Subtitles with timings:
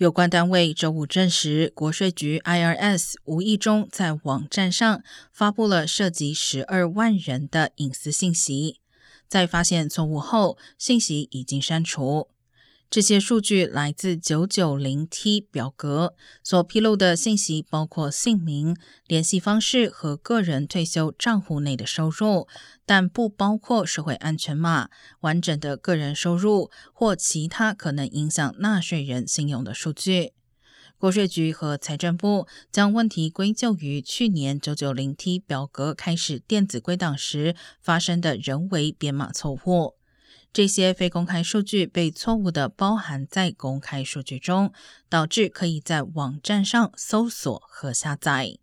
[0.00, 8.80] 有关单位周五证实，国税局 IRS 无意中在网站上发布了涉及十二万人的隐私信息，
[9.28, 12.28] 在发现错误后，信息已经删除。
[12.90, 22.48] 这些数据来自九九零 T 表格所披露的信息，包括姓名、联系方式和个人退休账户内的收入，
[22.84, 24.88] 但不包括社会安全码、
[25.20, 30.32] 完整的个人收入或其他可能影响纳税人信用的数据。
[30.98, 39.99] 国税局和财政部将问题归咎于去年九九零 T 表格开始电子归档时发生的人为编码错误。
[40.52, 44.72] 这些非公开数据被错误的包含在公开数据中，
[45.08, 48.58] 导致可以在网站上搜索和下载。